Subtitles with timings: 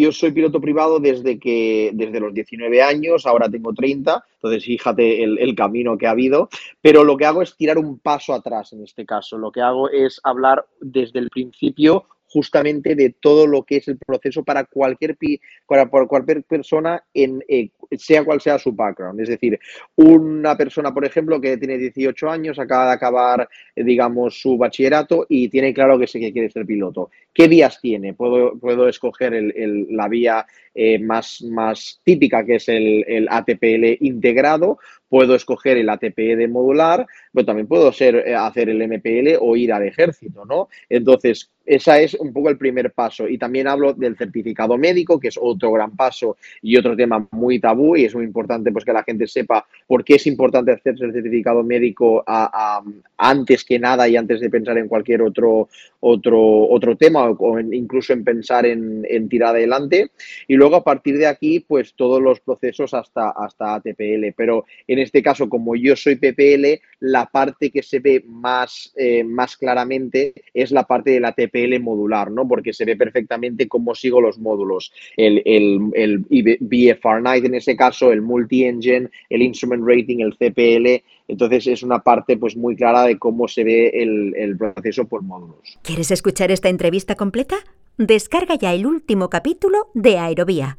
[0.00, 5.22] yo soy piloto privado desde que desde los 19 años, ahora tengo 30, entonces fíjate
[5.22, 6.48] el, el, camino que ha habido,
[6.80, 9.38] pero lo que hago es tirar un paso atrás en este caso.
[9.38, 13.98] Lo que hago es hablar desde el principio justamente de todo lo que es el
[13.98, 15.16] proceso para cualquier,
[15.66, 19.20] para cualquier persona, en, eh, sea cual sea su background.
[19.20, 19.58] Es decir,
[19.96, 25.26] una persona, por ejemplo, que tiene 18 años, acaba de acabar, eh, digamos, su bachillerato
[25.28, 27.10] y tiene claro que sé que quiere ser piloto.
[27.32, 28.14] ¿Qué vías tiene?
[28.14, 33.28] Puedo, puedo escoger el, el, la vía eh, más, más típica, que es el, el
[33.30, 38.82] ATPL integrado, puedo escoger el ATP de modular, pero también puedo ser, eh, hacer el
[38.82, 40.68] MPL o ir al ejército, ¿no?
[40.88, 43.28] Entonces, ese es un poco el primer paso.
[43.28, 47.60] Y también hablo del certificado médico, que es otro gran paso y otro tema muy
[47.60, 51.04] tabú y es muy importante pues, que la gente sepa por qué es importante hacerse
[51.04, 52.82] el certificado médico a,
[53.18, 55.68] antes que nada y antes de pensar en cualquier otro,
[56.00, 60.10] otro, otro tema o en, incluso en pensar en, tirar adelante.
[60.46, 64.32] Y luego a partir de aquí, pues todos los procesos hasta, hasta ATPL.
[64.34, 64.64] Pero
[64.98, 70.34] este caso, como yo soy PPL, la parte que se ve más, eh, más claramente
[70.54, 72.46] es la parte del ATPL modular, ¿no?
[72.46, 74.92] Porque se ve perfectamente cómo sigo los módulos.
[75.16, 76.18] El, el, el
[76.60, 81.04] BFR Night en ese caso, el multi-engine, el instrument rating, el CPL.
[81.28, 85.22] Entonces es una parte pues muy clara de cómo se ve el, el proceso por
[85.22, 85.78] módulos.
[85.82, 87.56] ¿Quieres escuchar esta entrevista completa?
[87.98, 90.78] Descarga ya el último capítulo de Aerovía